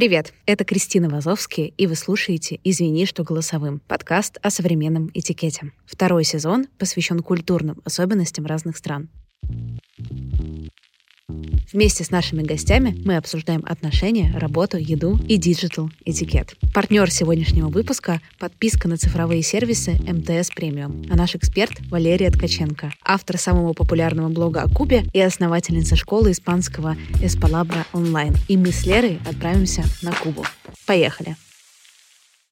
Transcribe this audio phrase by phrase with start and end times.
[0.00, 5.72] Привет, это Кристина Вазовский, и вы слушаете «Извини, что голосовым»— подкаст о современном этикете.
[5.84, 9.10] Второй сезон посвящен культурным особенностям разных стран.
[11.72, 16.56] Вместе с нашими гостями мы обсуждаем отношения, работу, еду и digital этикет.
[16.74, 23.38] Партнер сегодняшнего выпуска— подписка на цифровые сервисы МТС Премиум, а наш эксперт— Валерия Ткаченко, автор
[23.38, 28.34] самого популярного блога о Кубе и основательница школы испанского Эспалабра онлайн.
[28.48, 30.44] И мы с Лерой отправимся на Кубу.
[30.86, 31.36] Поехали!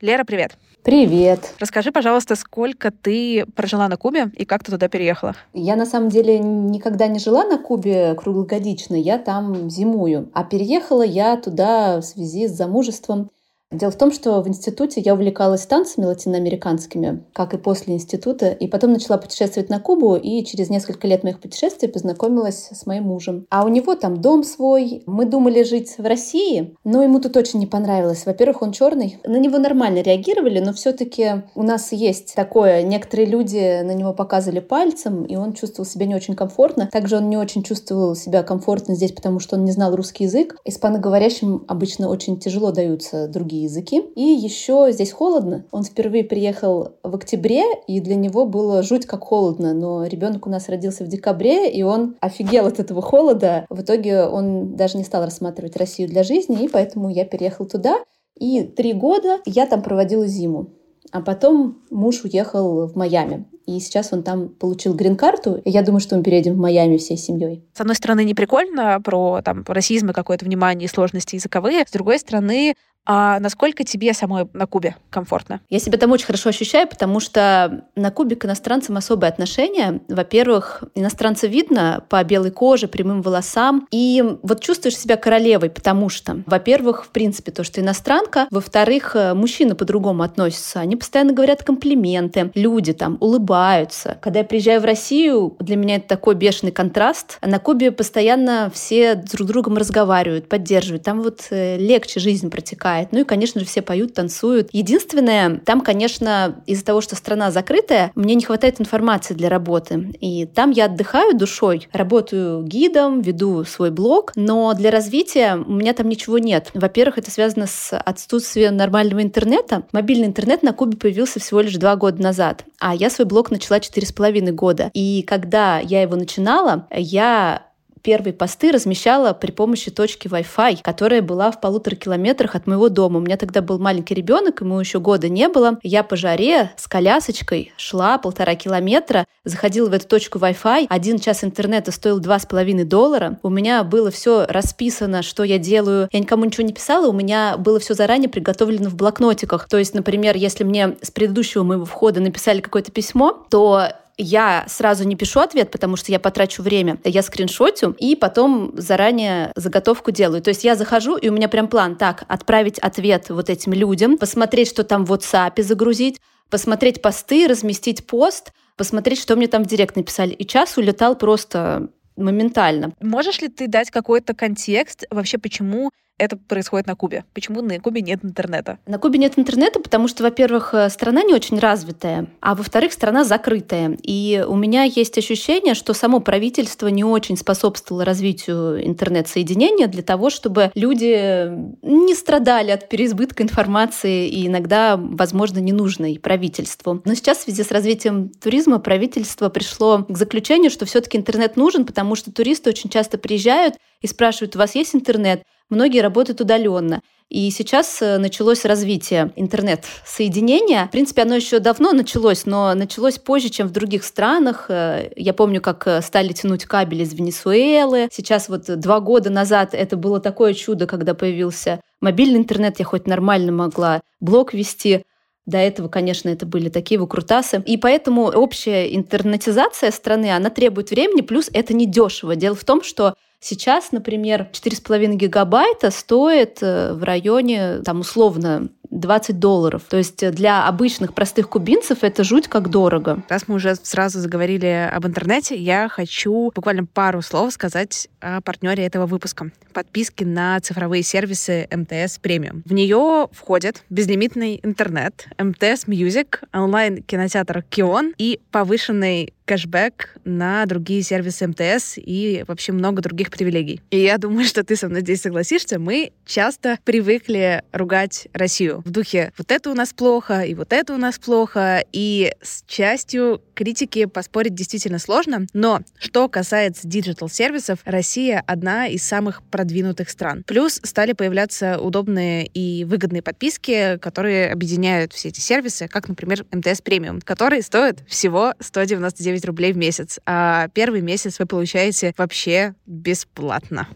[0.00, 0.56] Лера, привет!
[0.82, 1.54] Привет.
[1.58, 5.34] Расскажи, пожалуйста, сколько ты прожила на Кубе и как ты туда переехала?
[5.52, 10.30] Я на самом деле никогда не жила на Кубе круглогодично, я там зимую.
[10.32, 13.30] А переехала я туда в связи с замужеством
[13.70, 18.66] Дело в том, что в институте я увлекалась танцами латиноамериканскими, как и после института, и
[18.66, 23.46] потом начала путешествовать на Кубу, и через несколько лет моих путешествий познакомилась с моим мужем.
[23.50, 25.02] А у него там дом свой.
[25.04, 28.24] Мы думали жить в России, но ему тут очень не понравилось.
[28.24, 29.18] Во-первых, он черный.
[29.26, 32.82] На него нормально реагировали, но все-таки у нас есть такое.
[32.82, 36.88] Некоторые люди на него показывали пальцем, и он чувствовал себя не очень комфортно.
[36.90, 40.56] Также он не очень чувствовал себя комфортно здесь, потому что он не знал русский язык.
[40.64, 44.02] Испаноговорящим обычно очень тяжело даются другие другие языки.
[44.14, 45.64] И еще здесь холодно.
[45.70, 49.74] Он впервые приехал в октябре, и для него было жуть как холодно.
[49.74, 53.66] Но ребенок у нас родился в декабре, и он офигел от этого холода.
[53.68, 57.98] В итоге он даже не стал рассматривать Россию для жизни, и поэтому я переехал туда.
[58.38, 60.70] И три года я там проводила зиму.
[61.10, 63.46] А потом муж уехал в Майами.
[63.66, 65.60] И сейчас он там получил грин-карту.
[65.64, 67.64] Я думаю, что мы переедем в Майами всей семьей.
[67.74, 71.84] С одной стороны, не прикольно про там, расизм и какое-то внимание и сложности языковые.
[71.86, 72.74] С другой стороны,
[73.10, 75.62] а насколько тебе самой на Кубе комфортно?
[75.70, 80.02] Я себя там очень хорошо ощущаю, потому что на Кубе к иностранцам особое отношение.
[80.08, 83.88] Во-первых, иностранца видно по белой коже, прямым волосам.
[83.90, 88.46] И вот чувствуешь себя королевой, потому что, во-первых, в принципе, то, что иностранка.
[88.50, 90.80] Во-вторых, э, мужчины по-другому относятся.
[90.80, 92.50] Они постоянно говорят комплименты.
[92.54, 94.18] Люди там улыбаются.
[94.20, 97.38] Когда я приезжаю в Россию, для меня это такой бешеный контраст.
[97.40, 101.04] На Кубе постоянно все друг с другом разговаривают, поддерживают.
[101.04, 103.12] Там вот э, легче жизнь протекает играет.
[103.12, 104.68] Ну и, конечно же, все поют, танцуют.
[104.72, 110.12] Единственное, там, конечно, из-за того, что страна закрытая, мне не хватает информации для работы.
[110.20, 115.94] И там я отдыхаю душой, работаю гидом, веду свой блог, но для развития у меня
[115.94, 116.70] там ничего нет.
[116.74, 119.84] Во-первых, это связано с отсутствием нормального интернета.
[119.92, 123.80] Мобильный интернет на Кубе появился всего лишь два года назад, а я свой блог начала
[123.80, 124.90] четыре с половиной года.
[124.94, 127.67] И когда я его начинала, я
[128.02, 133.18] первые посты размещала при помощи точки Wi-Fi, которая была в полутора километрах от моего дома.
[133.18, 135.78] У меня тогда был маленький ребенок, ему еще года не было.
[135.82, 140.86] Я по жаре с колясочкой шла полтора километра, заходила в эту точку Wi-Fi.
[140.88, 143.38] Один час интернета стоил два с половиной доллара.
[143.42, 146.08] У меня было все расписано, что я делаю.
[146.12, 149.68] Я никому ничего не писала, у меня было все заранее приготовлено в блокнотиках.
[149.68, 155.04] То есть, например, если мне с предыдущего моего входа написали какое-то письмо, то я сразу
[155.04, 156.98] не пишу ответ, потому что я потрачу время.
[157.04, 160.42] Я скриншотю и потом заранее заготовку делаю.
[160.42, 161.96] То есть я захожу, и у меня прям план.
[161.96, 166.20] Так, отправить ответ вот этим людям, посмотреть, что там в WhatsApp загрузить,
[166.50, 170.32] посмотреть посты, разместить пост, посмотреть, что мне там в директ написали.
[170.32, 172.92] И час улетал просто моментально.
[173.00, 177.24] Можешь ли ты дать какой-то контекст вообще, почему это происходит на Кубе?
[177.32, 178.78] Почему на Кубе нет интернета?
[178.86, 183.24] На Кубе нет интернета, потому что, во-первых, э, страна не очень развитая, а во-вторых, страна
[183.24, 183.96] закрытая.
[184.02, 190.30] И у меня есть ощущение, что само правительство не очень способствовало развитию интернет-соединения для того,
[190.30, 191.50] чтобы люди
[191.82, 197.00] не страдали от переизбытка информации и иногда, возможно, ненужной правительству.
[197.04, 201.86] Но сейчас в связи с развитием туризма правительство пришло к заключению, что все-таки интернет нужен,
[201.86, 205.42] потому что туристы очень часто приезжают и спрашивают, у вас есть интернет?
[205.70, 207.02] Многие работают удаленно.
[207.28, 210.86] И сейчас э, началось развитие интернет-соединения.
[210.86, 214.66] В принципе, оно еще давно началось, но началось позже, чем в других странах.
[214.70, 218.08] Э, я помню, как э, стали тянуть кабель из Венесуэлы.
[218.10, 222.78] Сейчас вот два года назад это было такое чудо, когда появился мобильный интернет.
[222.78, 225.04] Я хоть нормально могла блог вести.
[225.44, 227.62] До этого, конечно, это были такие выкрутасы.
[227.66, 232.36] И поэтому общая интернетизация страны, она требует времени, плюс это недешево.
[232.36, 239.38] Дело в том, что Сейчас, например, 4,5 гигабайта стоит э, в районе, там, условно, 20
[239.38, 239.82] долларов.
[239.88, 243.22] То есть для обычных простых кубинцев это жуть как дорого.
[243.28, 248.84] Раз мы уже сразу заговорили об интернете, я хочу буквально пару слов сказать о партнере
[248.84, 249.50] этого выпуска.
[249.72, 252.62] Подписки на цифровые сервисы МТС Премиум.
[252.64, 261.46] В нее входят безлимитный интернет, МТС Music, онлайн-кинотеатр KION и повышенный кэшбэк на другие сервисы
[261.46, 263.80] МТС и вообще много других привилегий.
[263.90, 265.78] И я думаю, что ты со мной здесь согласишься.
[265.78, 270.92] Мы часто привыкли ругать Россию в духе «вот это у нас плохо, и вот это
[270.92, 271.82] у нас плохо».
[271.92, 275.46] И с частью критики поспорить действительно сложно.
[275.54, 280.44] Но что касается digital-сервисов, Россия одна из самых продвинутых стран.
[280.46, 286.82] Плюс стали появляться удобные и выгодные подписки, которые объединяют все эти сервисы, как, например, МТС
[286.82, 293.88] Премиум, который стоит всего 199 рублей в месяц, а первый месяц вы получаете вообще бесплатно.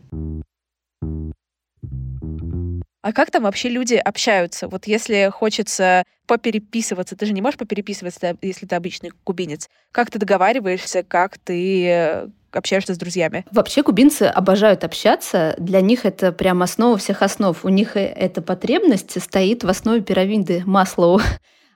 [3.05, 4.69] А как там вообще люди общаются?
[4.69, 9.69] Вот если хочется попереписываться, ты же не можешь попереписываться, если ты обычный кубинец.
[9.91, 13.45] Как ты договариваешься, как ты э, общаешься с друзьями?
[13.51, 15.57] Вообще кубинцы обожают общаться.
[15.59, 17.65] Для них это прям основа всех основ.
[17.65, 21.21] У них э, эта потребность стоит в основе пирамиды Маслоу.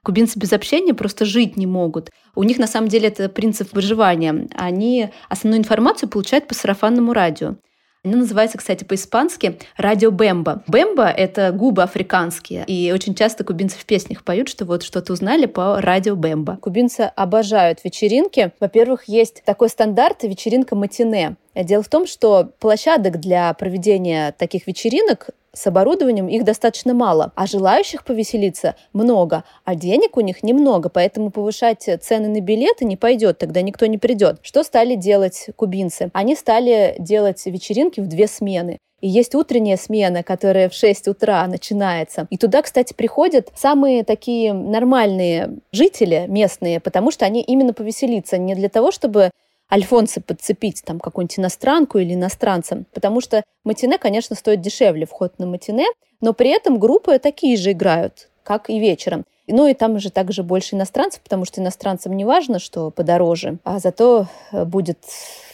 [0.06, 2.10] Кубинцы без общения просто жить не могут.
[2.36, 4.46] У них на самом деле это принцип выживания.
[4.54, 7.56] Они основную информацию получают по сарафанному радио.
[8.04, 10.62] Она называется, кстати, по-испански радио Бемба.
[10.68, 12.64] Бемба— это губы африканские.
[12.68, 16.56] И очень часто кубинцы в песнях поют, что вот что-то узнали по радио Бемба.
[16.58, 18.52] Кубинцы обожают вечеринки.
[18.60, 21.34] Во-первых, есть такой стандарт— вечеринка матине.
[21.56, 27.46] Дело в том, что площадок для проведения таких вечеринок с оборудованием их достаточно мало, а
[27.46, 33.38] желающих повеселиться много, а денег у них немного, поэтому повышать цены на билеты не пойдет,
[33.38, 34.38] тогда никто не придет.
[34.42, 36.10] Что стали делать кубинцы?
[36.12, 38.78] Они стали делать вечеринки в две смены.
[39.00, 42.26] И есть утренняя смена, которая в 6 утра начинается.
[42.30, 48.54] И туда, кстати, приходят самые такие нормальные жители местные, потому что они именно повеселиться, не
[48.54, 49.30] для того, чтобы
[49.72, 52.84] альфонсы подцепить, там, какую-нибудь иностранку или иностранца.
[52.92, 55.86] Потому что матине, конечно, стоит дешевле вход на матине,
[56.20, 59.24] но при этом группы такие же играют, как и вечером.
[59.48, 63.78] Ну и там же также больше иностранцев, потому что иностранцам не важно, что подороже, а
[63.78, 64.98] зато э, будет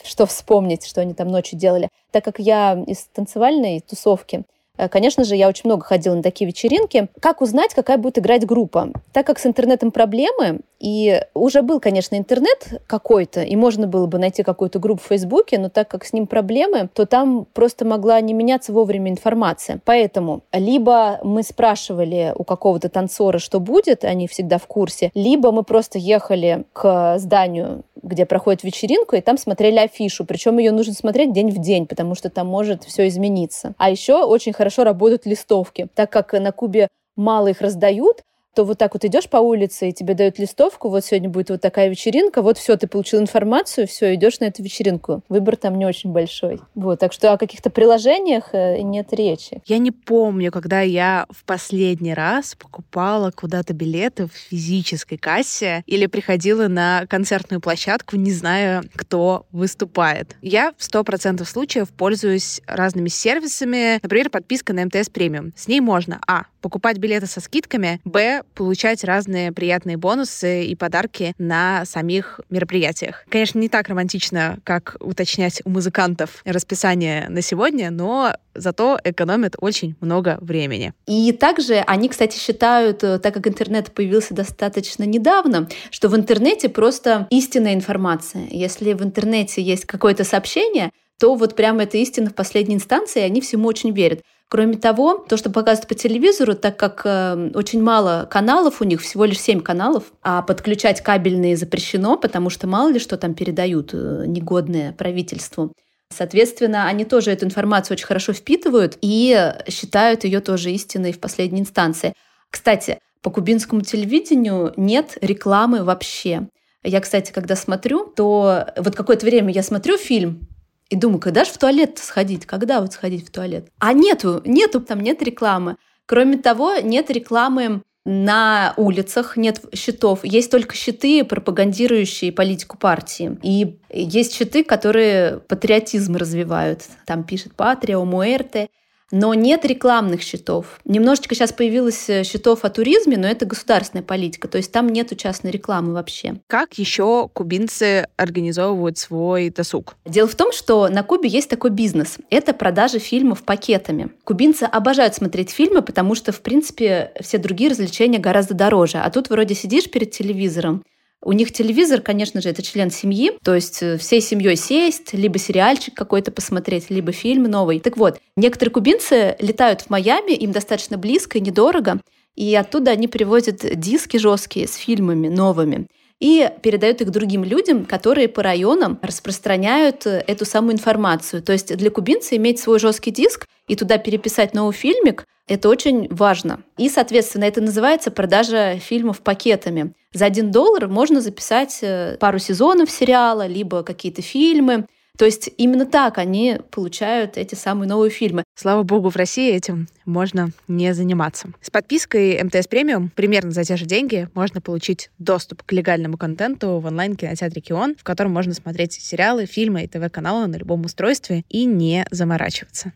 [0.04, 1.88] что вспомнить, что они там ночью делали.
[2.10, 4.44] Так как я из танцевальной тусовки,
[4.88, 7.08] конечно же, я очень много ходила на такие вечеринки.
[7.20, 8.90] Как узнать, какая будет играть группа?
[9.12, 14.18] Так как с интернетом проблемы, и уже был, конечно, интернет какой-то, и можно было бы
[14.18, 18.20] найти какую-то группу в Фейсбуке, но так как с ним проблемы, то там просто могла
[18.20, 19.80] не меняться вовремя информация.
[19.84, 25.62] Поэтому либо мы спрашивали у какого-то танцора, что будет, они всегда в курсе, либо мы
[25.62, 30.24] просто ехали к зданию, где проходит вечеринку, и там смотрели афишу.
[30.24, 33.74] Причем ее нужно смотреть день в день, потому что там может все измениться.
[33.78, 38.22] А еще очень хорошо работают листовки, так как на Кубе мало их раздают,
[38.54, 41.60] то вот так вот идешь по улице, и тебе дают листовку, вот сегодня будет вот
[41.60, 45.22] такая вечеринка, вот все, ты получил информацию, все, идешь на эту вечеринку.
[45.28, 46.60] Выбор там не очень большой.
[46.74, 49.62] Вот, так что о каких-то приложениях э, нет речи.
[49.66, 56.06] Я не помню, когда я в последний раз покупала куда-то билеты в физической кассе или
[56.06, 60.36] приходила на концертную площадку, не зная, кто выступает.
[60.42, 65.52] Я в сто процентов случаев пользуюсь разными сервисами, например, подписка на МТС премиум.
[65.56, 71.34] С ней можно, а, покупать билеты со скидками, б, получать разные приятные бонусы и подарки
[71.36, 73.24] на самих мероприятиях.
[73.28, 79.96] Конечно, не так романтично, как уточнять у музыкантов расписание на сегодня, но зато экономит очень
[80.00, 80.92] много времени.
[81.06, 86.68] И также они, кстати, считают, э, так как интернет появился достаточно недавно, что в интернете
[86.68, 88.46] просто истинная информация.
[88.50, 93.24] Если в интернете есть какое-то сообщение, то вот прямо это истина в последней инстанции, и
[93.24, 94.22] они всему очень верят.
[94.52, 99.00] Кроме того, то, что показывают по телевизору, так как э, очень мало каналов, у них
[99.00, 103.94] всего лишь 7 каналов, а подключать кабельные запрещено, потому что мало ли что там передают
[103.94, 105.72] э, негодное правительству.
[106.10, 111.60] Соответственно, они тоже эту информацию очень хорошо впитывают и считают ее тоже истиной в последней
[111.60, 112.12] инстанции.
[112.50, 116.48] Кстати, по кубинскому телевидению нет рекламы вообще.
[116.84, 120.46] Я, кстати, когда смотрю, то вот какое-то время я смотрю фильм,
[120.92, 122.44] И думаю, когда же в туалет сходить?
[122.44, 123.68] Когда вот сходить в туалет?
[123.78, 125.76] А нету, нету, там нет рекламы.
[126.04, 133.38] Кроме того, нет рекламы на улицах нет щитов, есть только щиты, пропагандирующие политику партии.
[133.42, 136.82] И есть щиты, которые патриотизм развивают.
[137.06, 138.68] Там пишет «Патрия», «Умуэрте»
[139.12, 140.80] но нет рекламных счетов.
[140.84, 145.16] Немножечко сейчас появилось э, счетов о туризме, но это государственная политика, то есть там нет
[145.16, 146.40] частной рекламы вообще.
[146.46, 149.94] Как еще кубинцы организовывают свой досуг?
[150.06, 152.16] Дело в том, что на Кубе есть такой бизнес.
[152.30, 154.10] Это продажа фильмов пакетами.
[154.24, 158.98] Кубинцы обожают смотреть фильмы, потому что, в принципе, все другие развлечения гораздо дороже.
[158.98, 160.82] А тут вроде сидишь перед телевизором,
[161.22, 165.38] у них телевизор, конечно же, это член семьи, то есть э, всей семьей сесть, либо
[165.38, 167.80] сериальчик какой-то посмотреть, либо фильм новый.
[167.80, 172.00] Так вот, некоторые кубинцы летают в Майами, им достаточно близко и недорого,
[172.34, 175.86] и оттуда они привозят диски жесткие с фильмами новыми
[176.18, 181.42] и передают их другим людям, которые по районам распространяют э, эту самую информацию.
[181.42, 186.08] То есть для кубинца иметь свой жесткий диск и туда переписать новый фильмик– это очень
[186.08, 186.62] важно.
[186.78, 189.92] И, соответственно, это называется продажа фильмов пакетами.
[190.12, 194.86] За один доллар можно записать э, пару сезонов сериала, либо какие-то фильмы.
[195.18, 198.44] То есть именно так они получают эти самые новые фильмы.
[198.54, 201.48] Слава богу, в России этим можно не заниматься.
[201.60, 206.78] С подпиской МТС Премиум примерно за те же деньги можно получить доступ к легальному контенту
[206.78, 211.66] в онлайн-кинотеатре Кион, в котором можно смотреть сериалы, фильмы и ТВ-каналы на любом устройстве и
[211.66, 212.92] не заморачиваться.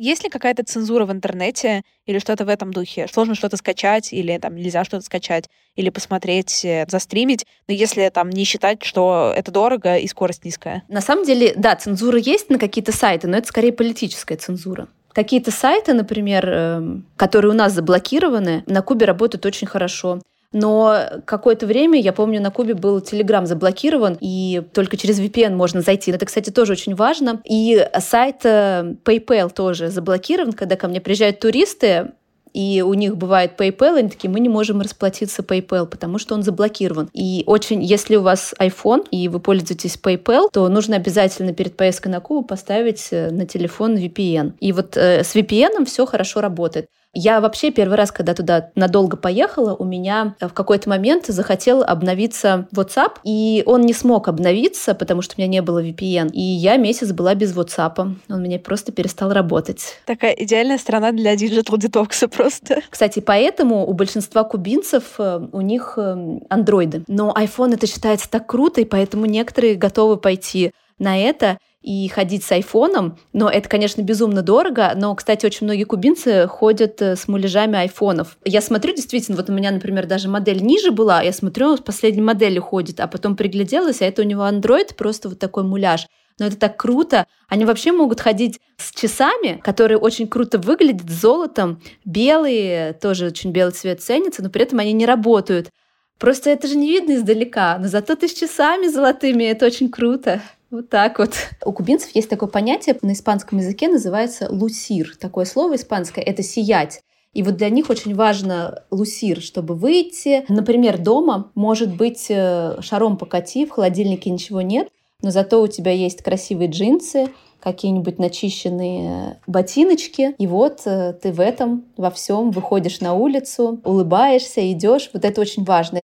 [0.00, 3.08] Есть ли какая-то цензура в интернете или что-то в этом духе?
[3.12, 8.30] Сложно что-то скачать или там нельзя что-то скачать или посмотреть, э, застримить, но если там
[8.30, 10.84] не считать, что это дорого и скорость низкая?
[10.86, 14.86] На самом деле, да, цензура есть на какие-то сайты, но это скорее политическая цензура.
[15.14, 20.20] Какие-то сайты, например, эм, которые у нас заблокированы, на Кубе работают очень хорошо.
[20.52, 25.82] Но какое-то время, я помню, на Кубе был Telegram заблокирован, и только через VPN можно
[25.82, 26.10] зайти.
[26.10, 27.42] Это, кстати, тоже очень важно.
[27.44, 32.12] И сайт э, PayPal тоже заблокирован, когда ко мне приезжают туристы,
[32.52, 36.42] и у них бывает PayPal, они такие, мы не можем расплатиться PayPal, потому что он
[36.42, 37.08] заблокирован.
[37.12, 42.12] И очень, если у вас iPhone, и вы пользуетесь PayPal, то нужно обязательно перед поездкой
[42.12, 44.54] на Кубу поставить э, на телефон VPN.
[44.60, 46.86] И вот э, с VPN все хорошо работает.
[47.20, 52.68] Я вообще первый раз, когда туда надолго поехала, у меня в какой-то момент захотел обновиться
[52.72, 56.30] WhatsApp, и он не смог обновиться, потому что у меня не было VPN.
[56.30, 58.14] И я месяц была без WhatsApp.
[58.28, 59.98] Он меня просто перестал работать.
[60.06, 62.82] Такая идеальная страна для digital детокса просто.
[62.88, 67.02] Кстати, поэтому у большинства кубинцев э, у них э, андроиды.
[67.08, 72.44] Но iPhone это считается так круто, и поэтому некоторые готовы пойти на это и ходить
[72.44, 77.28] с айфоном, но это, конечно, безумно дорого, но, кстати, очень многие кубинцы ходят э, с
[77.28, 78.36] муляжами айфонов.
[78.44, 82.20] Я смотрю, действительно, вот у меня, например, даже модель ниже была, я смотрю, с последней
[82.20, 86.08] моделью ходит, а потом пригляделась, а это у него Android, просто вот такой муляж.
[86.38, 87.26] Но это так круто.
[87.48, 93.50] Они вообще могут ходить с часами, которые очень круто выглядят, с золотом, белые, тоже очень
[93.50, 95.70] белый цвет ценится, но при этом они не работают.
[96.18, 100.42] Просто это же не видно издалека, но зато ты с часами золотыми, это очень круто.
[100.70, 101.34] Вот так вот.
[101.64, 105.16] У кубинцев есть такое понятие на испанском языке, называется лусир.
[105.18, 107.02] Такое слово испанское— это «сиять».
[107.34, 110.44] И вот для них очень важно лусир, чтобы выйти.
[110.48, 114.88] Например, дома может быть э, шаром покати, в холодильнике ничего нет,
[115.22, 117.28] но зато у тебя есть красивые джинсы,
[117.60, 124.70] какие-нибудь начищенные ботиночки, и вот э, ты в этом во всем выходишь на улицу, улыбаешься,
[124.72, 125.10] идешь.
[125.12, 126.00] Вот это очень важно.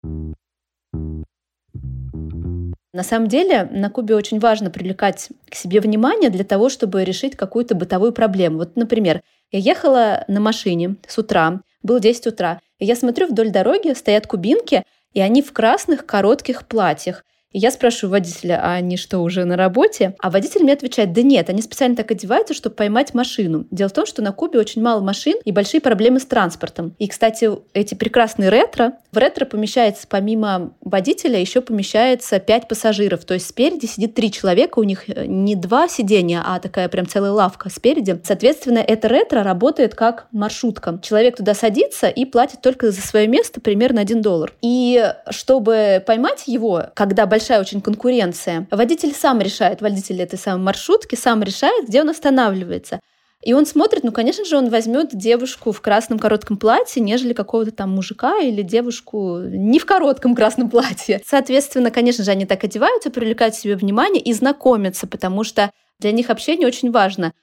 [2.94, 7.38] На самом деле на Кубе очень важно привлекать к себе внимание для того, чтобы решить
[7.38, 8.58] какую-то бытовую проблему.
[8.58, 9.22] Вот, например,
[9.52, 14.28] я ехала на машине с утра, было 10 утра, и я смотрю вдоль дороги стоят
[14.28, 14.84] кубинки,
[15.14, 17.24] и они в красных коротких платьях.
[17.52, 20.16] И я спрашиваю водителя, а они что, уже на работе?
[20.20, 23.68] А водитель мне отвечает, да нет, они специально так одеваются, чтобы поймать машину.
[23.72, 26.96] Дело в том, что на Кубе очень мало машин и большие проблемы с транспортом.
[26.98, 33.26] И, кстати, эти прекрасные ретро, в ретро помещается помимо водителя еще помещается пять пассажиров.
[33.26, 37.08] То есть спереди сидит три человека, у них э, не два сидения, а такая прям
[37.08, 38.20] целая лавка спереди.
[38.24, 41.00] Соответственно, это ретро работает как маршрутка.
[41.02, 44.54] Человек туда садится и платит только за свое место примерно один доллар.
[44.62, 48.68] И чтобы поймать его, когда большая очень конкуренция.
[48.72, 53.00] Водитель сам решает, водитель этой самой маршрутки сам решает, где он останавливается.
[53.42, 57.72] И он смотрит, ну, конечно же, он возьмет девушку в красном коротком платье, нежели какого-то
[57.72, 61.22] там мужика или девушку не в коротком красном платье.
[61.26, 66.30] Соответственно, конечно же, они так одеваются, привлекают себе внимание и знакомятся, потому что для них
[66.30, 67.34] общение очень важно.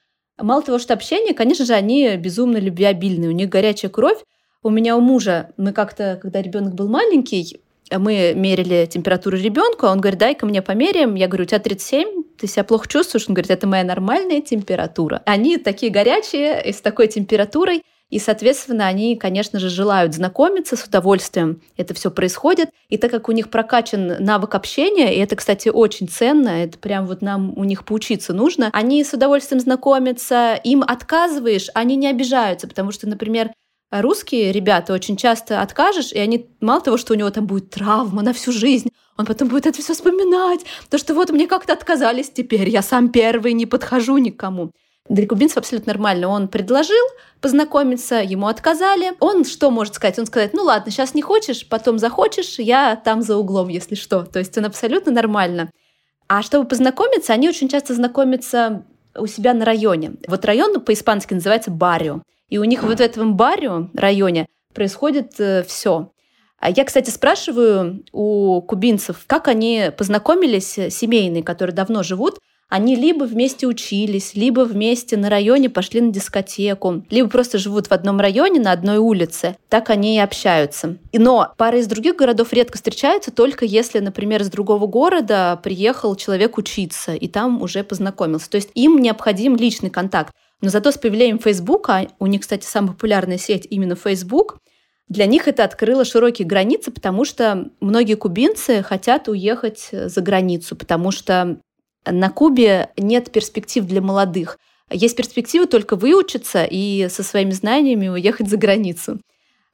[0.40, 4.18] Мало того, что общение, конечно же, они безумно любвеобильные, у них горячая кровь.
[4.62, 9.92] У меня у мужа, мы как-то, когда ребенок был маленький, мы мерили температуру ребенку, а
[9.92, 11.14] он говорит, дай-ка мне померяем.
[11.14, 13.26] Я говорю, у тебя 37, ты себя плохо чувствуешь?
[13.28, 15.22] Он говорит, это моя нормальная температура.
[15.26, 17.82] Они такие горячие и с такой температурой.
[18.10, 21.60] И, соответственно, они, конечно же, желают знакомиться с удовольствием.
[21.76, 22.70] Это все происходит.
[22.88, 27.06] И так как у них прокачан навык общения, и это, кстати, очень ценно, это прям
[27.06, 32.66] вот нам у них поучиться нужно, они с удовольствием знакомятся, им отказываешь, они не обижаются,
[32.66, 33.50] потому что, например,
[33.90, 38.22] русские ребята очень часто откажешь, и они мало того, что у него там будет травма
[38.22, 42.30] на всю жизнь, он потом будет это все вспоминать, то что вот мне как-то отказались
[42.30, 44.72] теперь, я сам первый не подхожу никому.
[45.08, 45.26] Для
[45.56, 46.28] абсолютно нормально.
[46.28, 47.04] Он предложил
[47.40, 49.12] познакомиться, ему отказали.
[49.20, 50.18] Он что может сказать?
[50.18, 54.24] Он сказать, ну ладно, сейчас не хочешь, потом захочешь, я там за углом, если что.
[54.24, 55.70] То есть он абсолютно нормально.
[56.28, 58.84] А чтобы познакомиться, они очень часто знакомятся
[59.16, 60.12] у себя на районе.
[60.26, 62.22] Вот район по-испански называется барио.
[62.48, 66.12] И у них вот в этом барио, районе, происходит э, все.
[66.58, 72.38] А я, кстати, спрашиваю у кубинцев, как они познакомились, э, семейные, которые давно живут,
[72.68, 77.92] они либо вместе учились, либо вместе на районе пошли на дискотеку, либо просто живут в
[77.92, 79.56] одном районе на одной улице.
[79.70, 80.98] Так они и общаются.
[81.14, 86.58] Но пары из других городов редко встречаются, только если, например, из другого города приехал человек
[86.58, 88.50] учиться, и там уже познакомился.
[88.50, 90.34] То есть им необходим личный контакт.
[90.60, 94.58] Но зато с появлением Фейсбука, у них, кстати, самая популярная сеть именно Facebook,
[95.08, 101.10] для них это открыло широкие границы, потому что многие кубинцы хотят уехать за границу, потому
[101.10, 101.58] что
[102.04, 104.58] на Кубе нет перспектив для молодых.
[104.90, 109.20] Есть перспективы только выучиться и со своими знаниями уехать за границу.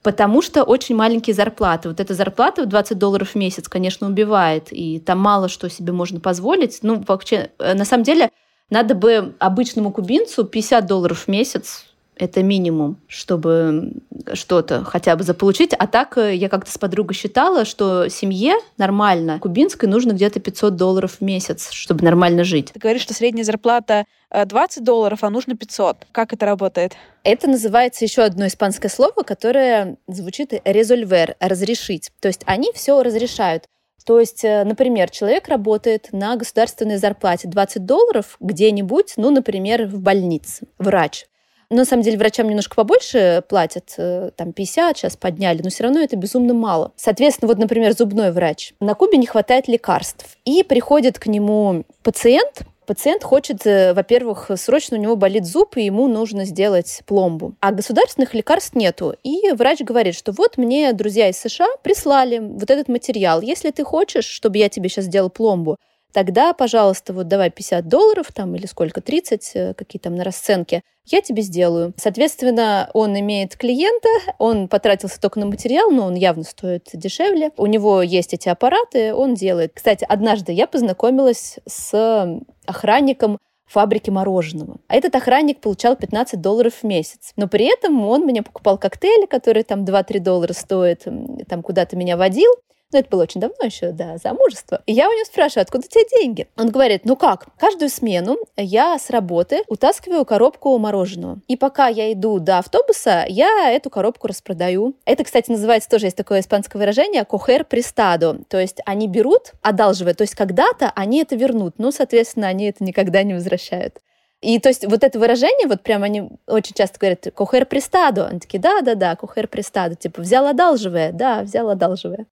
[0.02, 1.88] Потому что очень маленькие зарплаты.
[1.88, 5.92] Вот эта зарплата в 20 долларов в месяц, конечно, убивает, и там мало что себе
[5.92, 6.80] можно позволить.
[6.82, 8.28] Ну, вообще, э, на самом деле,
[8.74, 13.92] надо бы обычному кубинцу 50 долларов в месяц это минимум, чтобы
[14.34, 15.72] что-то хотя бы заполучить.
[15.76, 20.76] А так э, я как-то с подругой считала, что семье нормально кубинской нужно где-то 500
[20.76, 22.70] долларов в месяц, чтобы нормально жить.
[22.72, 26.06] Ты говоришь, что средняя зарплата 20 э, долларов, а нужно 500.
[26.12, 26.92] Как это работает?
[27.24, 32.10] Это называется еще одно испанское слово, которое звучит резольвер, разрешить.
[32.20, 33.64] То есть они все разрешают.
[34.04, 40.00] То есть, э, например, человек работает на государственной зарплате 20 долларов где-нибудь, ну, например, в
[40.00, 41.26] больнице, врач.
[41.70, 46.00] На самом деле врачам немножко побольше платят, э, там 50 сейчас подняли, но все равно
[46.00, 46.92] это безумно мало.
[46.96, 48.74] Соответственно, вот, например, зубной врач.
[48.80, 50.36] На Кубе не хватает лекарств.
[50.44, 55.84] И приходит к нему пациент, Пациент хочет, э, во-первых, срочно у него болит зуб, и
[55.84, 57.54] ему нужно сделать пломбу.
[57.60, 59.14] А государственных лекарств нету.
[59.22, 63.40] И врач говорит, что вот мне друзья из США прислали вот этот материал.
[63.40, 65.78] Если ты хочешь, чтобы я тебе сейчас сделал пломбу,
[66.14, 70.80] тогда, пожалуйста, вот давай 50 долларов там или сколько, 30, э, какие там на расценке,
[71.06, 71.92] я тебе сделаю.
[71.98, 77.50] Соответственно, он имеет клиента, он потратился только на материал, но он явно стоит дешевле.
[77.58, 79.72] У него есть эти аппараты, он делает.
[79.74, 84.76] Кстати, однажды я познакомилась с охранником фабрики мороженого.
[84.88, 87.32] А этот охранник получал 15 долларов в месяц.
[87.36, 91.06] Но при этом он мне покупал коктейли, которые там 2-3 доллара стоят,
[91.48, 92.52] там куда-то меня водил.
[92.92, 94.82] Но это было очень давно еще, до замужества.
[94.86, 96.46] И я у него спрашиваю, откуда у тебя деньги?
[96.56, 101.40] Он говорит, ну как, каждую смену я с работы утаскиваю коробку мороженого.
[101.48, 104.94] И пока я иду до автобуса, я эту коробку распродаю.
[105.06, 108.38] Это, кстати, называется тоже, есть такое испанское выражение, кохер пристадо.
[108.48, 110.14] То есть они берут, одалживая.
[110.14, 111.74] То есть когда-то они это вернут.
[111.78, 114.00] Ну, соответственно, они это никогда не возвращают.
[114.40, 118.26] И то есть вот это выражение, вот прям они очень часто говорят «кохер пристадо».
[118.26, 119.94] Они такие «да-да-да, кохер пристадо».
[119.94, 121.12] Типа «взял одалживая».
[121.12, 122.26] Да, взял одалживая.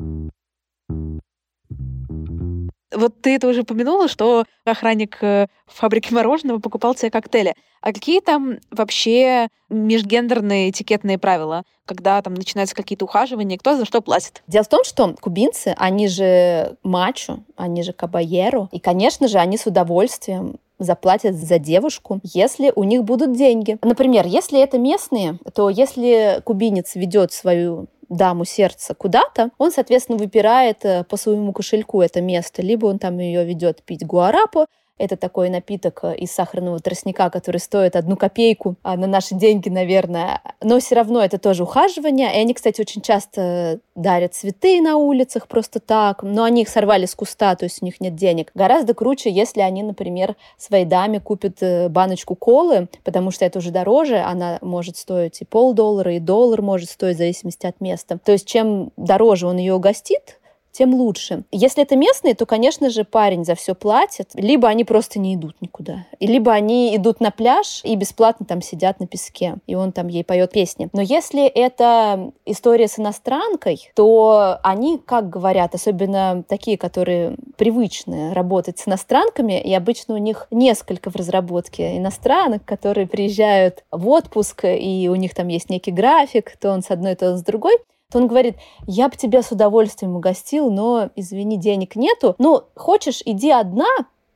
[2.95, 7.55] Вот ты это уже упомянула, что охранник э, фабрики мороженого покупал себе коктейли.
[7.81, 14.01] А какие там вообще межгендерные этикетные правила, когда там начинаются какие-то ухаживания, кто за что
[14.01, 14.43] платит?
[14.47, 19.59] Дело в том, что кубинцы, они же мачо, они же кабаеру, и, конечно же, они
[19.59, 23.79] с удовольствием заплатят за девушку, если у них будут деньги.
[23.83, 30.85] Например, если это местные, то если кубинец ведет свою даму сердца куда-то, он, соответственно, выпирает
[30.85, 32.63] э, по своему кошельку это место.
[32.63, 34.67] Либо он там ее ведет пить гуарапу,
[35.03, 39.69] это такой напиток э, из сахарного тростника, который стоит одну копейку а на наши деньги,
[39.69, 40.41] наверное.
[40.63, 42.33] Но все равно это тоже ухаживание.
[42.33, 46.23] И они, кстати, очень часто дарят цветы на улицах просто так.
[46.23, 48.53] Но они их сорвали с куста, то есть у них нет денег.
[48.55, 53.73] Гораздо круче, если они, например, своей даме купят э, баночку колы, потому что это уже
[53.73, 54.19] дороже.
[54.19, 58.21] Она может стоить и полдоллара, и доллар может стоить в зависимости от места.
[58.25, 60.39] То есть чем дороже он ее угостит,
[60.73, 61.45] тем лучше.
[61.53, 64.31] Если это местные, то, конечно же, парень за все платит.
[64.35, 66.07] Либо они просто не идут никуда.
[66.19, 70.25] Либо они идут на пляж и бесплатно там сидят на песке, и он там ей
[70.25, 70.89] поет песни.
[70.93, 78.79] Но если это история с иностранкой, то они, как говорят, особенно такие, которые привычны работать
[78.79, 85.09] с иностранками, и обычно у них несколько в разработке иностранок, которые приезжают в отпуск, и
[85.11, 87.77] у них там есть некий график, то он с одной, то он с другой,
[88.13, 92.35] то он говорит, я бы тебя с удовольствием угостил, но, извини, денег нету.
[92.39, 93.89] Ну, хочешь, иди одна,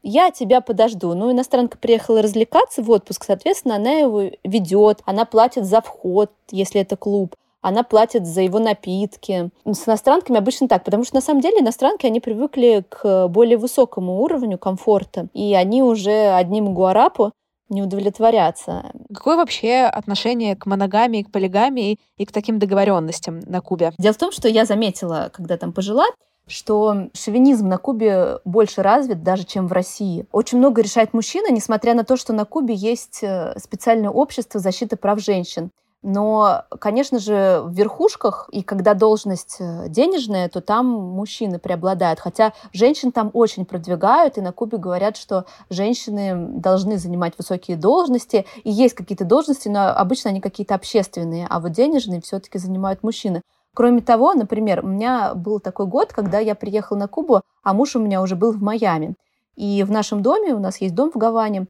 [0.03, 1.15] я тебя подожду.
[1.15, 6.81] Ну, иностранка приехала развлекаться в отпуск, соответственно, она его ведет, она платит за вход, если
[6.81, 9.51] это клуб она платит за его напитки.
[9.65, 14.23] С иностранками обычно так, потому что на самом деле иностранки, они привыкли к более высокому
[14.23, 17.33] уровню комфорта, и они уже одним гуарапу
[17.69, 18.93] не удовлетворяться.
[19.13, 23.93] Какое вообще отношение к моногамии, к полигамии и к таким договоренностям на Кубе?
[23.99, 26.07] Дело в том, что я заметила, когда там пожила,
[26.47, 30.27] что шовинизм на Кубе больше развит даже, чем в России.
[30.31, 34.97] Очень много решает мужчина, несмотря на то, что на Кубе есть э, специальное общество защиты
[34.97, 35.71] прав женщин.
[36.09, 42.21] Но, конечно же, в верхушках, и когда должность э, денежная, то там мужчины преобладают.
[42.21, 48.47] Хотя женщин там очень продвигают, и на Кубе говорят, что женщины должны занимать высокие должности.
[48.63, 53.43] И есть какие-то должности, но обычно они какие-то общественные, а вот денежные все-таки занимают мужчины.
[53.75, 57.97] Кроме того, например, у меня был такой год, когда я приехала на Кубу, а муж
[57.97, 59.17] у меня уже был в Майами.
[59.57, 61.67] И в нашем доме, у нас есть дом в Гаване,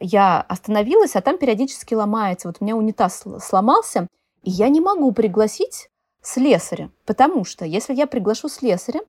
[0.00, 2.48] я остановилась, а там периодически ломается.
[2.48, 4.06] Вот у меня унитаз сломался,
[4.42, 5.88] и я не могу пригласить
[6.22, 9.00] слесаря, потому что если я приглашу слесаря,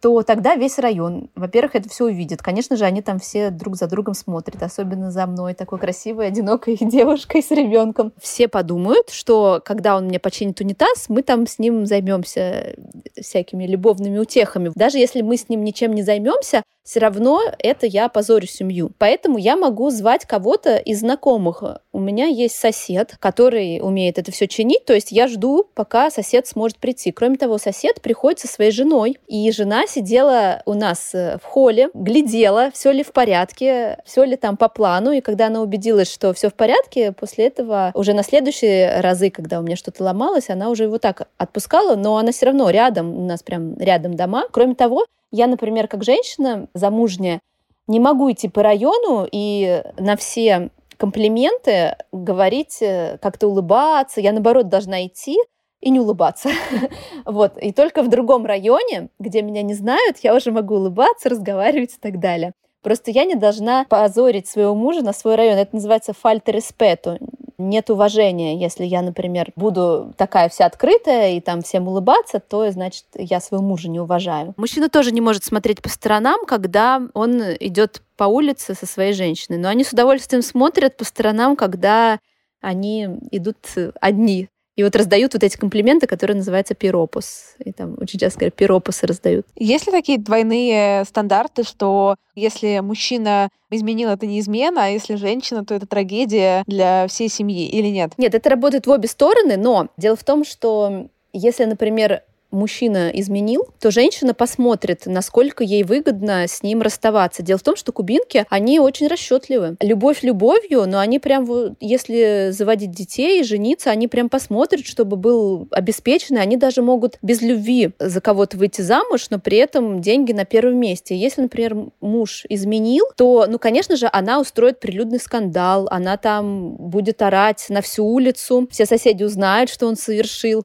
[0.00, 2.42] то тогда весь район, во-первых, это все увидит.
[2.42, 6.76] Конечно же, они там все друг за другом смотрят, особенно за мной, такой красивой, одинокой
[6.80, 8.12] девушкой с ребенком.
[8.20, 12.76] Все подумают, что когда он мне починит унитаз, мы там с ним займемся
[13.20, 14.70] всякими любовными утехами.
[14.74, 18.92] Даже если мы с ним ничем не займемся, все равно это я позорю семью.
[18.98, 21.64] Поэтому я могу звать кого-то из знакомых.
[21.92, 26.46] У меня есть сосед, который умеет это все чинить, то есть я жду, пока сосед
[26.46, 27.10] сможет прийти.
[27.10, 31.90] Кроме того, сосед приходит со своей женой, и жена сидела у нас э, в холле,
[31.92, 36.32] глядела, все ли в порядке, все ли там по плану, и когда она убедилась, что
[36.34, 40.70] все в порядке, после этого уже на следующие разы, когда у меня что-то ломалось, она
[40.70, 44.44] уже его так отпускала, но она все равно рядом, у нас прям рядом дома.
[44.52, 47.40] Кроме того, я, например, как женщина замужняя,
[47.86, 54.20] не могу идти по району и на все комплименты говорить, э, как-то улыбаться.
[54.20, 55.36] Я, наоборот, должна идти
[55.80, 56.50] и не улыбаться.
[57.24, 57.56] вот.
[57.58, 62.00] И только в другом районе, где меня не знают, я уже могу улыбаться, разговаривать и
[62.00, 62.54] так далее.
[62.86, 65.58] Просто я не должна позорить своего мужа на свой район.
[65.58, 67.18] Это называется фальта респету
[67.58, 68.60] нет уважения.
[68.60, 73.64] Если я, например, буду такая вся открытая и там всем улыбаться, то, значит, я своего
[73.64, 74.54] мужа не уважаю.
[74.56, 79.58] Мужчина тоже не может смотреть по сторонам, когда он идет по улице со своей женщиной.
[79.58, 82.20] Но они с удовольствием смотрят по сторонам, когда
[82.60, 83.56] они идут
[84.00, 84.48] одни.
[84.76, 87.54] И вот раздают вот эти комплименты, которые называются пиропус.
[87.64, 89.46] И там очень часто говорят, пиропусы раздают.
[89.56, 95.64] Есть ли такие двойные стандарты, что если мужчина изменил, это не измена, а если женщина,
[95.64, 98.12] то это трагедия для всей семьи или нет?
[98.18, 102.22] Нет, это работает в обе стороны, но дело в том, что если, например,
[102.56, 107.42] мужчина изменил, то женщина посмотрит, насколько ей выгодно с ним расставаться.
[107.42, 109.76] Дело в том, что кубинки, они очень расчетливы.
[109.80, 116.42] Любовь любовью, но они прям, если заводить детей, жениться, они прям посмотрят, чтобы был обеспеченный.
[116.42, 120.78] Они даже могут без любви за кого-то выйти замуж, но при этом деньги на первом
[120.78, 121.16] месте.
[121.16, 127.20] Если, например, муж изменил, то, ну, конечно же, она устроит прилюдный скандал, она там будет
[127.22, 130.64] орать на всю улицу, все соседи узнают, что он совершил.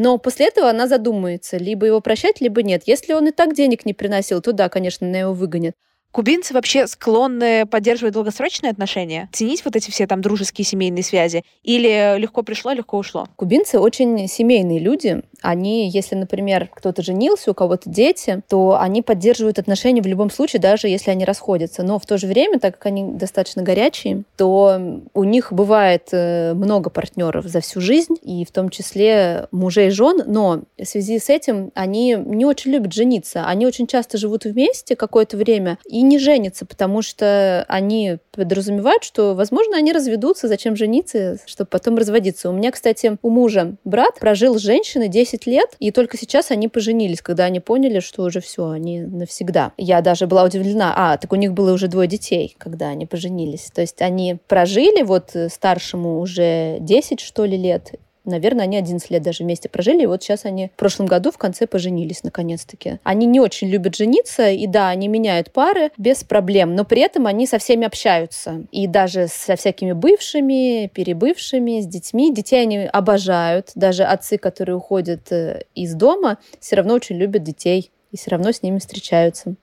[0.00, 2.84] Но после этого она задумается, либо его прощать, либо нет.
[2.86, 5.74] Если он и так денег не приносил, то да, конечно, на его выгонят.
[6.10, 12.18] Кубинцы вообще склонны поддерживать долгосрочные отношения, ценить вот эти все там дружеские семейные связи, или
[12.18, 13.26] легко пришло, легко ушло?
[13.36, 15.22] Кубинцы очень семейные люди.
[15.42, 20.60] Они, если, например, кто-то женился, у кого-то дети, то они поддерживают отношения в любом случае,
[20.60, 21.82] даже если они расходятся.
[21.82, 24.80] Но в то же время, так как они достаточно горячие, то
[25.14, 29.90] у них бывает э, много партнеров за всю жизнь, и в том числе мужей и
[29.90, 33.44] жен, но в связи с этим они не очень любят жениться.
[33.46, 39.34] Они очень часто живут вместе какое-то время, и не женятся, потому что они подразумевают, что,
[39.34, 42.50] возможно, они разведутся, зачем жениться, чтобы потом разводиться.
[42.50, 46.68] У меня, кстати, у мужа брат прожил с женщиной 10 лет, и только сейчас они
[46.68, 49.72] поженились, когда они поняли, что уже все, они навсегда.
[49.76, 50.94] Я даже была удивлена.
[50.96, 53.70] А, так у них было уже двое детей, когда они поженились.
[53.74, 57.92] То есть они прожили, вот старшему уже 10, что ли, лет,
[58.28, 61.38] Наверное, они 11 лет даже вместе прожили, и вот сейчас они в прошлом году в
[61.38, 62.98] конце поженились наконец-таки.
[63.02, 67.26] Они не очень любят жениться, и да, они меняют пары без проблем, но при этом
[67.26, 68.64] они со всеми общаются.
[68.70, 72.32] И даже со всякими бывшими, перебывшими, с детьми.
[72.32, 73.70] Детей они обожают.
[73.74, 78.52] Даже отцы, которые уходят э, из дома, все равно очень любят детей и все равно
[78.52, 79.54] с ними встречаются.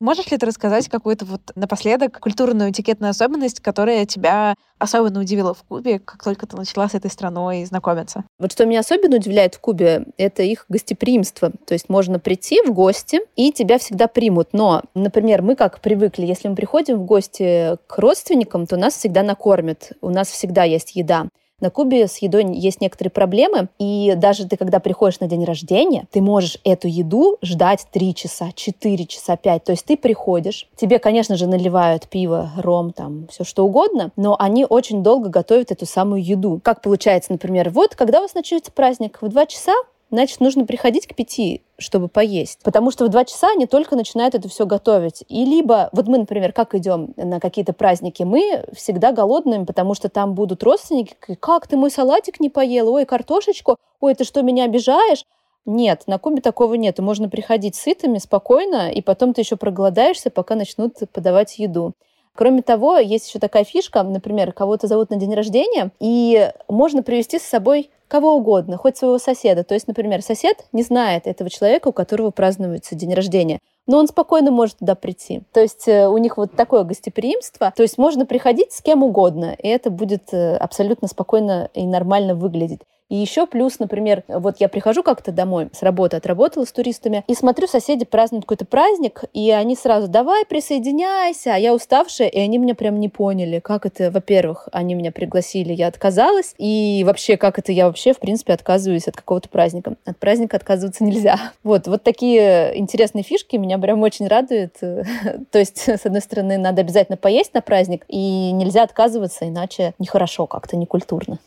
[0.00, 5.62] Можешь ли ты рассказать какую-то вот напоследок культурную этикетную особенность, которая тебя особенно удивила в
[5.62, 8.24] Кубе, как только ты начала с этой страной знакомиться?
[8.38, 11.50] Вот что меня особенно удивляет в Кубе, это их гостеприимство.
[11.66, 14.54] То есть можно прийти в гости, и тебя всегда примут.
[14.54, 19.22] Но, например, мы как привыкли, если мы приходим в гости к родственникам, то нас всегда
[19.22, 19.92] накормят.
[20.00, 21.28] У нас всегда есть еда.
[21.60, 26.06] На Кубе с едой есть некоторые проблемы, и даже ты, когда приходишь на день рождения,
[26.10, 29.64] ты можешь эту еду ждать 3 часа, 4 часа, 5.
[29.64, 34.36] То есть ты приходишь, тебе, конечно же, наливают пиво, ром, там, все что угодно, но
[34.38, 36.60] они очень долго готовят эту самую еду.
[36.62, 39.18] Как получается, например, вот, когда у вас начнется праздник?
[39.20, 39.72] В 2 часа
[40.10, 42.60] значит, нужно приходить к пяти, чтобы поесть.
[42.62, 45.24] Потому что в два часа они только начинают это все готовить.
[45.28, 50.08] И либо, вот мы, например, как идем на какие-то праздники, мы всегда голодные, потому что
[50.08, 54.64] там будут родственники, как ты мой салатик не поел, ой, картошечку, ой, ты что, меня
[54.64, 55.24] обижаешь?
[55.66, 56.98] Нет, на Кубе такого нет.
[56.98, 61.92] Можно приходить сытыми, спокойно, и потом ты еще проголодаешься, пока начнут подавать еду.
[62.40, 67.38] Кроме того, есть еще такая фишка, например, кого-то зовут на день рождения, и можно привести
[67.38, 69.62] с собой кого угодно, хоть своего соседа.
[69.62, 74.08] То есть, например, сосед не знает этого человека, у которого празднуется день рождения, но он
[74.08, 75.42] спокойно может туда прийти.
[75.52, 77.74] То есть э, у них вот такое гостеприимство.
[77.76, 82.34] То есть можно приходить с кем угодно, и это будет э, абсолютно спокойно и нормально
[82.34, 82.80] выглядеть.
[83.10, 87.34] И еще плюс, например, вот я прихожу как-то домой с работы, отработала с туристами, и
[87.34, 92.58] смотрю, соседи празднуют какой-то праздник, и они сразу, давай, присоединяйся, а я уставшая, и они
[92.58, 97.58] меня прям не поняли, как это, во-первых, они меня пригласили, я отказалась, и вообще, как
[97.58, 99.96] это, я вообще, в принципе, отказываюсь от какого-то праздника.
[100.04, 101.38] От праздника отказываться нельзя.
[101.62, 104.74] Вот, вот такие интересные фишки меня прям очень радуют.
[104.80, 110.46] То есть, с одной стороны, надо обязательно поесть на праздник, и нельзя отказываться, иначе нехорошо
[110.46, 111.38] как-то, некультурно.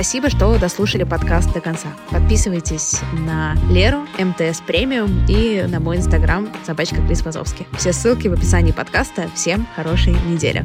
[0.00, 1.88] Спасибо, что дослушали подкаст до конца.
[2.10, 7.66] Подписывайтесь на Леру, МТС Премиум и на мой инстаграм собачка Крис Вазовский.
[7.76, 9.28] Все ссылки в описании подкаста.
[9.34, 10.64] Всем хорошей недели.